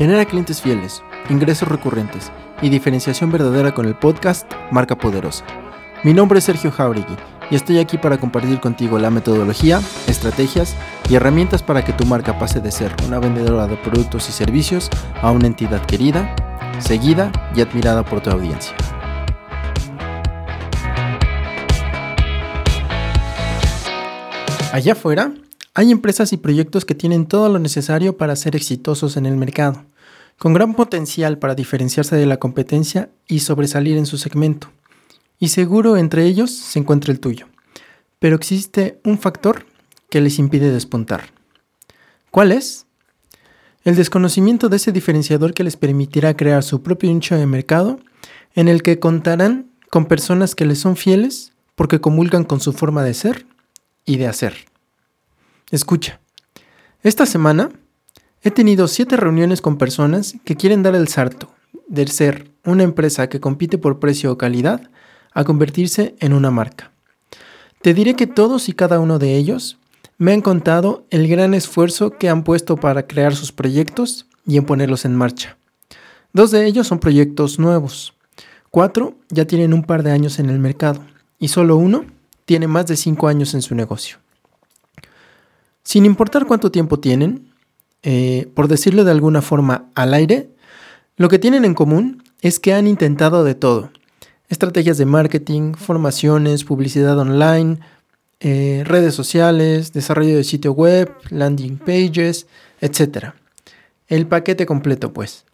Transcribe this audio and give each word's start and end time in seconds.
Genera 0.00 0.24
clientes 0.24 0.62
fieles, 0.62 1.02
ingresos 1.28 1.68
recurrentes 1.68 2.32
y 2.62 2.70
diferenciación 2.70 3.30
verdadera 3.30 3.74
con 3.74 3.84
el 3.84 3.94
podcast 3.94 4.50
Marca 4.70 4.96
Poderosa. 4.96 5.44
Mi 6.04 6.14
nombre 6.14 6.38
es 6.38 6.46
Sergio 6.46 6.72
Jauregui 6.72 7.16
y 7.50 7.54
estoy 7.54 7.78
aquí 7.78 7.98
para 7.98 8.16
compartir 8.16 8.60
contigo 8.60 8.98
la 8.98 9.10
metodología, 9.10 9.82
estrategias 10.06 10.74
y 11.10 11.16
herramientas 11.16 11.62
para 11.62 11.84
que 11.84 11.92
tu 11.92 12.06
marca 12.06 12.38
pase 12.38 12.60
de 12.60 12.72
ser 12.72 12.96
una 13.06 13.18
vendedora 13.18 13.66
de 13.66 13.76
productos 13.76 14.26
y 14.30 14.32
servicios 14.32 14.88
a 15.20 15.32
una 15.32 15.48
entidad 15.48 15.84
querida, 15.84 16.34
seguida 16.78 17.30
y 17.54 17.60
admirada 17.60 18.02
por 18.02 18.22
tu 18.22 18.30
audiencia. 18.30 18.74
Allá 24.72 24.92
afuera, 24.92 25.34
hay 25.72 25.92
empresas 25.92 26.32
y 26.32 26.36
proyectos 26.36 26.84
que 26.84 26.96
tienen 26.96 27.26
todo 27.26 27.48
lo 27.48 27.58
necesario 27.58 28.16
para 28.16 28.34
ser 28.34 28.56
exitosos 28.56 29.16
en 29.16 29.24
el 29.24 29.36
mercado, 29.36 29.84
con 30.40 30.54
gran 30.54 30.72
potencial 30.72 31.36
para 31.36 31.54
diferenciarse 31.54 32.16
de 32.16 32.24
la 32.24 32.38
competencia 32.38 33.10
y 33.28 33.40
sobresalir 33.40 33.98
en 33.98 34.06
su 34.06 34.16
segmento. 34.16 34.70
Y 35.38 35.48
seguro 35.48 35.98
entre 35.98 36.24
ellos 36.24 36.50
se 36.50 36.78
encuentra 36.78 37.12
el 37.12 37.20
tuyo. 37.20 37.46
Pero 38.18 38.36
existe 38.36 38.98
un 39.04 39.18
factor 39.18 39.66
que 40.08 40.22
les 40.22 40.38
impide 40.38 40.72
despuntar. 40.72 41.24
¿Cuál 42.30 42.52
es? 42.52 42.86
El 43.84 43.96
desconocimiento 43.96 44.70
de 44.70 44.76
ese 44.76 44.92
diferenciador 44.92 45.52
que 45.52 45.62
les 45.62 45.76
permitirá 45.76 46.34
crear 46.34 46.62
su 46.62 46.82
propio 46.82 47.12
nicho 47.12 47.36
de 47.36 47.44
mercado 47.44 48.00
en 48.54 48.68
el 48.68 48.82
que 48.82 48.98
contarán 48.98 49.66
con 49.90 50.06
personas 50.06 50.54
que 50.54 50.64
les 50.64 50.78
son 50.78 50.96
fieles 50.96 51.52
porque 51.74 52.00
comulgan 52.00 52.44
con 52.44 52.60
su 52.60 52.72
forma 52.72 53.04
de 53.04 53.12
ser 53.12 53.44
y 54.06 54.16
de 54.16 54.26
hacer. 54.26 54.54
Escucha, 55.70 56.18
esta 57.02 57.26
semana 57.26 57.72
he 58.42 58.50
tenido 58.50 58.88
siete 58.88 59.16
reuniones 59.16 59.60
con 59.60 59.76
personas 59.76 60.34
que 60.44 60.56
quieren 60.56 60.82
dar 60.82 60.94
el 60.94 61.08
salto 61.08 61.50
de 61.88 62.06
ser 62.06 62.50
una 62.64 62.82
empresa 62.82 63.28
que 63.28 63.40
compite 63.40 63.78
por 63.78 63.98
precio 63.98 64.32
o 64.32 64.38
calidad 64.38 64.90
a 65.32 65.44
convertirse 65.44 66.14
en 66.20 66.32
una 66.32 66.50
marca. 66.50 66.90
Te 67.82 67.94
diré 67.94 68.14
que 68.14 68.26
todos 68.26 68.68
y 68.68 68.72
cada 68.72 69.00
uno 69.00 69.18
de 69.18 69.36
ellos 69.36 69.78
me 70.18 70.32
han 70.32 70.42
contado 70.42 71.04
el 71.10 71.28
gran 71.28 71.54
esfuerzo 71.54 72.10
que 72.18 72.28
han 72.28 72.44
puesto 72.44 72.76
para 72.76 73.06
crear 73.06 73.34
sus 73.34 73.52
proyectos 73.52 74.26
y 74.46 74.56
en 74.56 74.66
ponerlos 74.66 75.04
en 75.04 75.16
marcha. 75.16 75.56
Dos 76.32 76.50
de 76.50 76.66
ellos 76.66 76.86
son 76.86 76.98
proyectos 76.98 77.58
nuevos. 77.58 78.14
Cuatro 78.70 79.14
ya 79.30 79.46
tienen 79.46 79.72
un 79.72 79.82
par 79.82 80.02
de 80.02 80.12
años 80.12 80.38
en 80.38 80.48
el 80.48 80.58
mercado 80.58 81.00
y 81.38 81.48
solo 81.48 81.76
uno 81.76 82.04
tiene 82.44 82.66
más 82.66 82.86
de 82.86 82.96
5 82.96 83.28
años 83.28 83.54
en 83.54 83.62
su 83.62 83.74
negocio. 83.74 84.18
Sin 85.82 86.04
importar 86.04 86.46
cuánto 86.46 86.70
tiempo 86.70 87.00
tienen, 87.00 87.49
eh, 88.02 88.48
por 88.54 88.68
decirlo 88.68 89.04
de 89.04 89.10
alguna 89.10 89.42
forma 89.42 89.90
al 89.94 90.14
aire, 90.14 90.50
lo 91.16 91.28
que 91.28 91.38
tienen 91.38 91.64
en 91.64 91.74
común 91.74 92.22
es 92.40 92.58
que 92.60 92.72
han 92.72 92.86
intentado 92.86 93.44
de 93.44 93.54
todo. 93.54 93.90
Estrategias 94.48 94.98
de 94.98 95.04
marketing, 95.04 95.74
formaciones, 95.74 96.64
publicidad 96.64 97.18
online, 97.18 97.78
eh, 98.40 98.82
redes 98.86 99.14
sociales, 99.14 99.92
desarrollo 99.92 100.36
de 100.36 100.44
sitio 100.44 100.72
web, 100.72 101.12
landing 101.28 101.76
pages, 101.76 102.46
etc. 102.80 103.34
El 104.08 104.26
paquete 104.26 104.64
completo, 104.64 105.12
pues. 105.12 105.44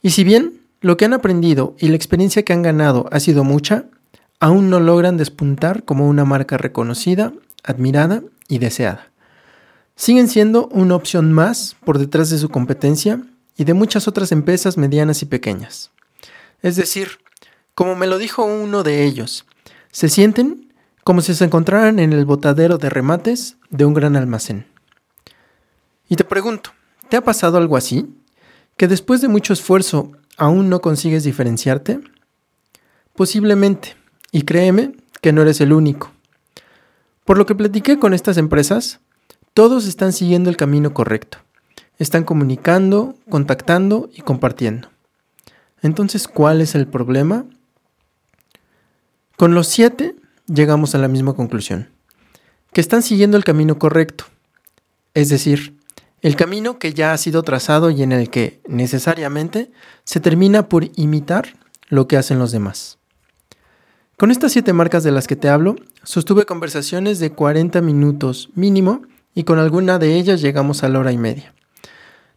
Y 0.00 0.10
si 0.10 0.24
bien 0.24 0.60
lo 0.80 0.96
que 0.96 1.04
han 1.04 1.12
aprendido 1.12 1.76
y 1.78 1.88
la 1.88 1.96
experiencia 1.96 2.44
que 2.44 2.52
han 2.52 2.62
ganado 2.62 3.08
ha 3.12 3.20
sido 3.20 3.44
mucha, 3.44 3.86
aún 4.40 4.70
no 4.70 4.80
logran 4.80 5.16
despuntar 5.16 5.84
como 5.84 6.08
una 6.08 6.24
marca 6.24 6.56
reconocida, 6.56 7.32
admirada 7.62 8.22
y 8.48 8.58
deseada. 8.58 9.10
Siguen 9.98 10.28
siendo 10.28 10.68
una 10.68 10.94
opción 10.94 11.32
más 11.32 11.74
por 11.84 11.98
detrás 11.98 12.30
de 12.30 12.38
su 12.38 12.50
competencia 12.50 13.20
y 13.56 13.64
de 13.64 13.74
muchas 13.74 14.06
otras 14.06 14.30
empresas 14.30 14.76
medianas 14.76 15.22
y 15.22 15.26
pequeñas. 15.26 15.90
Es 16.62 16.76
decir, 16.76 17.18
como 17.74 17.96
me 17.96 18.06
lo 18.06 18.16
dijo 18.18 18.44
uno 18.44 18.84
de 18.84 19.04
ellos, 19.04 19.44
se 19.90 20.08
sienten 20.08 20.72
como 21.02 21.20
si 21.20 21.34
se 21.34 21.44
encontraran 21.44 21.98
en 21.98 22.12
el 22.12 22.24
botadero 22.26 22.78
de 22.78 22.90
remates 22.90 23.56
de 23.70 23.86
un 23.86 23.94
gran 23.94 24.14
almacén. 24.14 24.66
Y 26.08 26.14
te 26.14 26.22
pregunto, 26.22 26.70
¿te 27.08 27.16
ha 27.16 27.24
pasado 27.24 27.58
algo 27.58 27.76
así? 27.76 28.06
¿Que 28.76 28.86
después 28.86 29.20
de 29.20 29.26
mucho 29.26 29.52
esfuerzo 29.52 30.12
aún 30.36 30.68
no 30.68 30.80
consigues 30.80 31.24
diferenciarte? 31.24 31.98
Posiblemente, 33.16 33.96
y 34.30 34.42
créeme 34.42 34.92
que 35.20 35.32
no 35.32 35.42
eres 35.42 35.60
el 35.60 35.72
único. 35.72 36.12
Por 37.24 37.36
lo 37.36 37.46
que 37.46 37.56
platiqué 37.56 37.98
con 37.98 38.14
estas 38.14 38.36
empresas, 38.36 39.00
todos 39.54 39.86
están 39.86 40.12
siguiendo 40.12 40.50
el 40.50 40.56
camino 40.56 40.94
correcto. 40.94 41.38
Están 41.98 42.24
comunicando, 42.24 43.14
contactando 43.28 44.08
y 44.14 44.22
compartiendo. 44.22 44.88
Entonces, 45.82 46.28
¿cuál 46.28 46.60
es 46.60 46.74
el 46.74 46.86
problema? 46.86 47.44
Con 49.36 49.54
los 49.54 49.68
siete 49.68 50.16
llegamos 50.46 50.94
a 50.94 50.98
la 50.98 51.08
misma 51.08 51.34
conclusión, 51.34 51.88
que 52.72 52.80
están 52.80 53.02
siguiendo 53.02 53.36
el 53.36 53.44
camino 53.44 53.78
correcto, 53.78 54.24
es 55.14 55.28
decir, 55.28 55.76
el 56.20 56.34
camino 56.34 56.78
que 56.78 56.94
ya 56.94 57.12
ha 57.12 57.18
sido 57.18 57.42
trazado 57.42 57.90
y 57.90 58.02
en 58.02 58.12
el 58.12 58.30
que 58.30 58.60
necesariamente 58.66 59.70
se 60.04 60.18
termina 60.18 60.68
por 60.68 60.90
imitar 60.96 61.54
lo 61.88 62.08
que 62.08 62.16
hacen 62.16 62.38
los 62.38 62.50
demás. 62.50 62.98
Con 64.16 64.32
estas 64.32 64.50
siete 64.50 64.72
marcas 64.72 65.04
de 65.04 65.12
las 65.12 65.28
que 65.28 65.36
te 65.36 65.48
hablo, 65.48 65.76
sostuve 66.02 66.44
conversaciones 66.44 67.20
de 67.20 67.30
40 67.30 67.80
minutos 67.82 68.50
mínimo 68.56 69.02
y 69.38 69.44
con 69.44 69.60
alguna 69.60 70.00
de 70.00 70.16
ellas 70.16 70.40
llegamos 70.42 70.82
a 70.82 70.88
la 70.88 70.98
hora 70.98 71.12
y 71.12 71.16
media. 71.16 71.54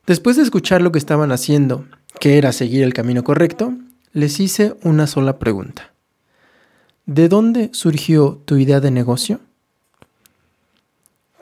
Después 0.06 0.38
de 0.38 0.44
escuchar 0.44 0.84
lo 0.84 0.92
que 0.92 1.00
estaban 1.00 1.32
haciendo, 1.32 1.88
que 2.20 2.38
era 2.38 2.52
seguir 2.52 2.84
el 2.84 2.94
camino 2.94 3.24
correcto, 3.24 3.74
les 4.14 4.40
hice 4.40 4.76
una 4.84 5.08
sola 5.08 5.40
pregunta. 5.40 5.94
¿De 7.08 7.28
dónde 7.28 7.72
surgió 7.74 8.40
tu 8.46 8.58
idea 8.58 8.82
de 8.82 8.92
negocio? 8.92 9.40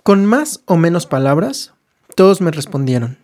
Con 0.02 0.24
más 0.24 0.62
o 0.64 0.78
menos 0.78 1.06
palabras, 1.06 1.74
todos 2.16 2.40
me 2.40 2.52
respondieron. 2.52 3.18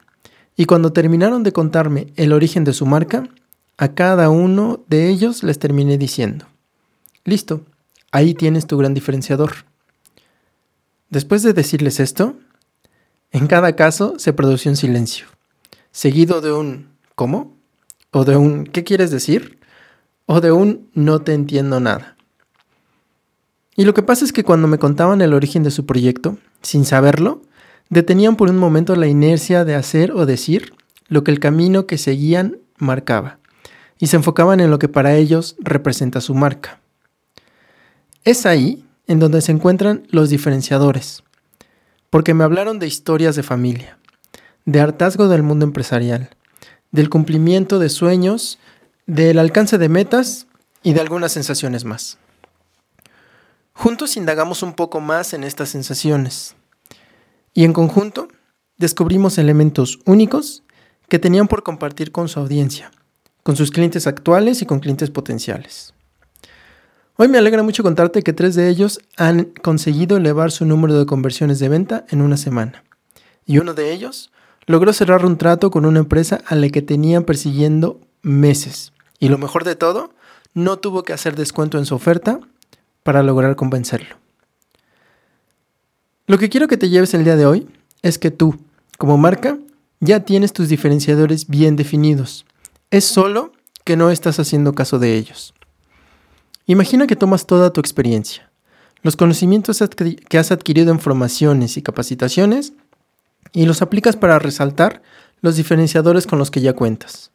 Y 0.58 0.66
cuando 0.66 0.92
terminaron 0.92 1.42
de 1.42 1.54
contarme 1.54 2.08
el 2.18 2.34
origen 2.34 2.66
de 2.66 2.74
su 2.74 2.86
marca, 2.86 3.30
a 3.78 3.94
cada 3.94 4.30
uno 4.30 4.84
de 4.90 5.08
ellos 5.08 5.42
les 5.42 5.58
terminé 5.58 5.98
diciendo, 5.98 6.48
Listo, 7.24 7.62
ahí 8.12 8.34
tienes 8.34 8.68
tu 8.68 8.78
gran 8.78 8.94
diferenciador. 8.94 9.54
Después 11.10 11.44
de 11.44 11.54
decirles 11.54 12.00
esto, 12.00 12.36
en 13.32 13.48
cada 13.48 13.76
caso 13.76 14.16
se 14.18 14.34
produció 14.34 14.72
un 14.72 14.78
silencio, 14.78 15.28
seguido 15.92 16.42
de 16.42 16.52
un 16.52 16.90
¿cómo? 17.16 17.56
o 18.12 18.26
de 18.26 18.38
un 18.38 18.66
¿qué 18.66 18.84
quieres 18.84 19.12
decir? 19.12 19.60
o 20.26 20.42
de 20.42 20.52
un 20.52 20.90
no 20.94 21.22
te 21.22 21.34
entiendo 21.34 21.80
nada. 21.80 22.16
Y 23.76 23.84
lo 23.84 23.94
que 23.94 24.04
pasa 24.04 24.26
es 24.26 24.32
que 24.32 24.44
cuando 24.44 24.68
me 24.68 24.80
contaban 24.80 25.22
el 25.22 25.34
origen 25.34 25.64
de 25.64 25.72
su 25.72 25.86
proyecto, 25.86 26.38
sin 26.62 26.86
saberlo, 26.86 27.42
detenían 27.90 28.36
por 28.36 28.50
un 28.50 28.58
momento 28.58 28.96
la 28.96 29.08
inercia 29.08 29.66
de 29.66 29.76
hacer 29.76 30.12
o 30.12 30.26
decir 30.26 30.74
lo 31.08 31.24
que 31.24 31.32
el 31.32 31.40
camino 31.40 31.86
que 31.86 31.98
seguían 31.98 32.58
marcaba, 32.78 33.40
y 34.00 34.08
se 34.08 34.16
enfocaban 34.16 34.60
en 34.60 34.72
lo 34.72 34.80
que 34.80 34.88
para 34.88 35.16
ellos 35.16 35.56
representa 35.60 36.22
su 36.22 36.34
marca. 36.34 36.80
Es 38.24 38.46
ahí 38.46 38.85
en 39.08 39.20
donde 39.20 39.42
se 39.42 39.52
encuentran 39.52 40.08
los 40.10 40.30
diferenciadores, 40.30 41.24
porque 42.10 42.34
me 42.34 42.44
hablaron 42.44 42.80
de 42.80 42.88
historias 42.88 43.36
de 43.36 43.44
familia, 43.44 43.98
de 44.66 44.82
hartazgo 44.82 45.28
del 45.28 45.44
mundo 45.44 45.66
empresarial, 45.66 46.30
del 46.92 47.10
cumplimiento 47.10 47.80
de 47.80 47.90
sueños, 47.90 48.60
del 49.06 49.40
alcance 49.40 49.78
de 49.78 49.90
metas 49.90 50.48
y 50.84 50.94
de 50.94 51.02
algunas 51.02 51.32
sensaciones 51.32 51.86
más. 51.86 52.18
Juntos 53.74 54.18
indagamos 54.18 54.64
un 54.64 54.74
poco 54.74 55.02
más 55.02 55.34
en 55.34 55.44
estas 55.44 55.70
sensaciones 55.70 56.56
y 57.54 57.66
en 57.66 57.74
conjunto 57.74 58.28
descubrimos 58.78 59.38
elementos 59.38 60.00
únicos 60.06 60.64
que 61.10 61.20
tenían 61.20 61.48
por 61.48 61.64
compartir 61.64 62.12
con 62.12 62.30
su 62.30 62.40
audiencia, 62.40 62.92
con 63.44 63.56
sus 63.56 63.72
clientes 63.72 64.08
actuales 64.08 64.62
y 64.62 64.66
con 64.66 64.80
clientes 64.80 65.12
potenciales. 65.12 65.95
Hoy 67.18 67.30
me 67.30 67.38
alegra 67.38 67.64
mucho 67.64 67.82
contarte 67.82 68.24
que 68.24 68.34
tres 68.34 68.56
de 68.56 68.68
ellos 68.68 69.00
han 69.16 69.46
conseguido 69.62 70.18
elevar 70.18 70.52
su 70.52 70.66
número 70.66 71.00
de 71.00 71.06
conversiones 71.06 71.60
de 71.60 71.70
venta 71.70 72.06
en 72.10 72.22
una 72.22 72.36
semana. 72.36 72.84
Y 73.46 73.60
uno 73.60 73.74
de 73.74 73.94
ellos 73.94 74.34
logró 74.66 74.92
cerrar 74.92 75.26
un 75.26 75.38
trato 75.38 75.72
con 75.72 75.86
una 75.86 76.00
empresa 76.00 76.42
a 76.46 76.56
la 76.56 76.68
que 76.68 76.82
tenían 76.82 77.24
persiguiendo 77.24 78.02
meses. 78.22 78.92
Y 79.18 79.30
lo 79.30 79.38
mejor 79.38 79.64
de 79.64 79.78
todo, 79.78 80.14
no 80.54 80.78
tuvo 80.80 81.04
que 81.04 81.14
hacer 81.14 81.38
descuento 81.38 81.78
en 81.78 81.86
su 81.86 81.96
oferta 81.96 82.42
para 83.04 83.24
lograr 83.24 83.56
convencerlo. 83.56 84.18
Lo 86.28 86.38
que 86.38 86.50
quiero 86.50 86.68
que 86.68 86.76
te 86.76 86.90
lleves 86.90 87.14
el 87.14 87.24
día 87.24 87.38
de 87.38 87.46
hoy 87.46 87.70
es 88.02 88.20
que 88.20 88.30
tú, 88.30 88.58
como 88.98 89.18
marca, 89.18 89.58
ya 90.02 90.26
tienes 90.26 90.52
tus 90.52 90.68
diferenciadores 90.68 91.48
bien 91.48 91.78
definidos. 91.78 92.46
Es 92.92 93.06
solo 93.06 93.54
que 93.86 93.96
no 93.96 94.12
estás 94.12 94.38
haciendo 94.38 94.74
caso 94.74 95.00
de 95.00 95.16
ellos. 95.16 95.55
Imagina 96.68 97.06
que 97.06 97.16
tomas 97.16 97.46
toda 97.46 97.72
tu 97.72 97.80
experiencia, 97.80 98.50
los 99.04 99.16
conocimientos 99.16 99.84
que 100.30 100.38
has 100.40 100.52
adquirido 100.52 100.92
en 100.92 101.00
formaciones 101.00 101.78
y 101.78 101.84
capacitaciones 101.84 102.74
y 103.54 103.68
los 103.68 103.84
aplicas 103.84 104.16
para 104.16 104.40
resaltar 104.40 105.04
los 105.42 105.58
diferenciadores 105.58 106.26
con 106.26 106.40
los 106.40 106.50
que 106.50 106.62
ya 106.62 106.74
cuentas. 106.74 107.32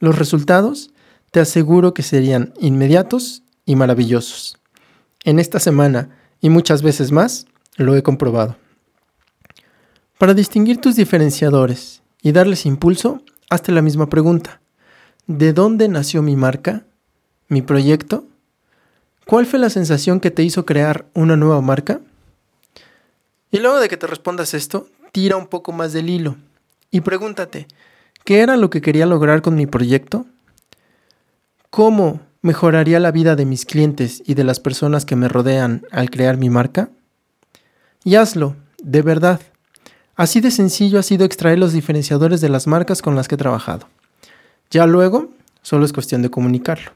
Los 0.00 0.18
resultados 0.18 0.90
te 1.30 1.40
aseguro 1.40 1.92
que 1.92 2.02
serían 2.02 2.54
inmediatos 2.58 3.42
y 3.66 3.76
maravillosos. 3.76 4.58
En 5.24 5.38
esta 5.38 5.60
semana 5.60 6.08
y 6.40 6.48
muchas 6.48 6.82
veces 6.82 7.12
más 7.12 7.46
lo 7.76 7.96
he 7.96 8.02
comprobado. 8.02 8.56
Para 10.16 10.32
distinguir 10.32 10.80
tus 10.80 10.96
diferenciadores 10.96 12.02
y 12.22 12.32
darles 12.32 12.64
impulso, 12.64 13.22
hazte 13.50 13.72
la 13.72 13.82
misma 13.82 14.08
pregunta. 14.08 14.60
¿De 15.26 15.52
dónde 15.52 15.88
nació 15.88 16.22
mi 16.22 16.36
marca? 16.36 16.84
¿Mi 17.48 17.60
proyecto? 17.60 18.26
¿Cuál 19.26 19.46
fue 19.46 19.58
la 19.58 19.70
sensación 19.70 20.20
que 20.20 20.30
te 20.30 20.42
hizo 20.42 20.66
crear 20.66 21.06
una 21.14 21.36
nueva 21.36 21.60
marca? 21.62 22.00
Y 23.50 23.58
luego 23.58 23.80
de 23.80 23.88
que 23.88 23.96
te 23.96 24.06
respondas 24.06 24.52
esto, 24.52 24.88
tira 25.12 25.36
un 25.36 25.46
poco 25.46 25.72
más 25.72 25.92
del 25.92 26.10
hilo 26.10 26.36
y 26.90 27.00
pregúntate, 27.00 27.66
¿qué 28.24 28.40
era 28.40 28.56
lo 28.56 28.68
que 28.68 28.80
quería 28.80 29.06
lograr 29.06 29.42
con 29.42 29.54
mi 29.54 29.66
proyecto? 29.66 30.26
¿Cómo 31.70 32.20
mejoraría 32.42 33.00
la 33.00 33.10
vida 33.10 33.34
de 33.34 33.46
mis 33.46 33.64
clientes 33.64 34.22
y 34.26 34.34
de 34.34 34.44
las 34.44 34.60
personas 34.60 35.04
que 35.04 35.16
me 35.16 35.28
rodean 35.28 35.86
al 35.90 36.10
crear 36.10 36.36
mi 36.36 36.50
marca? 36.50 36.90
Y 38.04 38.16
hazlo, 38.16 38.56
de 38.82 39.02
verdad. 39.02 39.40
Así 40.14 40.40
de 40.40 40.50
sencillo 40.50 40.98
ha 40.98 41.02
sido 41.02 41.24
extraer 41.24 41.58
los 41.58 41.72
diferenciadores 41.72 42.40
de 42.40 42.50
las 42.50 42.66
marcas 42.66 43.02
con 43.02 43.16
las 43.16 43.26
que 43.26 43.36
he 43.36 43.38
trabajado. 43.38 43.88
Ya 44.70 44.86
luego, 44.86 45.30
solo 45.62 45.86
es 45.86 45.92
cuestión 45.92 46.20
de 46.20 46.30
comunicarlo. 46.30 46.92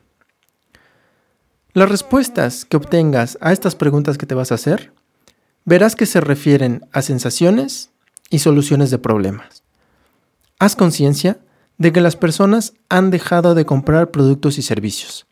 Las 1.79 1.89
respuestas 1.89 2.65
que 2.65 2.77
obtengas 2.77 3.39
a 3.41 3.53
estas 3.53 3.77
preguntas 3.77 4.19
que 4.19 4.27
te 4.27 4.35
vas 4.35 4.51
a 4.51 4.57
hacer, 4.57 4.93
verás 5.65 5.95
que 5.95 6.07
se 6.07 6.21
refieren 6.21 6.85
a 6.91 7.03
sensaciones 7.03 7.91
y 8.31 8.41
soluciones 8.41 8.91
de 8.91 8.99
problemas. 8.99 9.63
Haz 10.59 10.75
conciencia 10.75 11.39
de 11.77 11.93
que 11.93 12.01
las 12.01 12.17
personas 12.17 12.73
han 12.89 13.13
dejado 13.13 13.55
de 13.55 13.65
comprar 13.65 14.11
productos 14.11 14.59
y 14.59 14.63
servicios. 14.63 15.29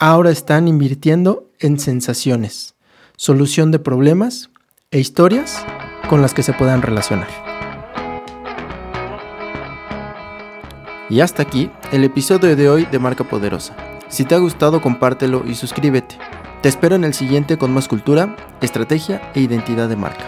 Ahora 0.00 0.32
están 0.32 0.66
invirtiendo 0.66 1.52
en 1.60 1.78
sensaciones, 1.78 2.74
solución 3.16 3.70
de 3.70 3.78
problemas 3.78 4.50
e 4.90 4.98
historias 4.98 5.64
con 6.08 6.20
las 6.20 6.34
que 6.34 6.42
se 6.42 6.52
puedan 6.52 6.82
relacionar. 6.82 7.28
Y 11.08 11.20
hasta 11.20 11.42
aquí 11.44 11.70
el 11.92 12.02
episodio 12.02 12.56
de 12.56 12.68
hoy 12.68 12.86
de 12.86 12.98
Marca 12.98 13.22
Poderosa. 13.22 13.95
Si 14.16 14.24
te 14.24 14.34
ha 14.34 14.38
gustado, 14.38 14.80
compártelo 14.80 15.44
y 15.46 15.54
suscríbete. 15.54 16.16
Te 16.62 16.70
espero 16.70 16.94
en 16.94 17.04
el 17.04 17.12
siguiente 17.12 17.58
con 17.58 17.74
más 17.74 17.86
cultura, 17.86 18.34
estrategia 18.62 19.20
e 19.34 19.42
identidad 19.42 19.90
de 19.90 19.96
marca. 19.96 20.24